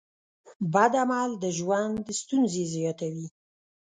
[0.73, 3.27] بد عمل د ژوند ستونزې زیاتوي.